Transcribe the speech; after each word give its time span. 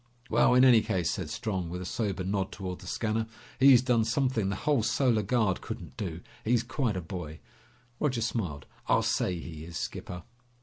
"Well, 0.31 0.55
in 0.55 0.65
any 0.65 0.81
case," 0.81 1.11
said 1.11 1.29
Strong 1.29 1.69
with 1.69 1.79
a 1.79 1.85
sober 1.85 2.23
nod 2.23 2.51
toward 2.51 2.79
the 2.79 2.87
scanner, 2.87 3.27
"he's 3.59 3.83
done 3.83 4.03
something 4.03 4.49
the 4.49 4.55
whole 4.55 4.81
Solar 4.81 5.21
Guard 5.21 5.61
couldn't 5.61 5.95
do. 5.95 6.21
He's 6.43 6.63
quite 6.63 6.97
a 6.97 7.01
boy!" 7.01 7.39
Roger 7.99 8.21
smiled. 8.21 8.65
"I'll 8.87 9.03
say 9.03 9.37
he 9.37 9.63
is, 9.63 9.77
skipper!" 9.77 10.23